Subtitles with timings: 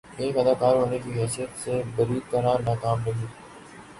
[0.17, 3.25] ایک اداکار ہونے کی حیثیت سے بری طرح ناکام رہی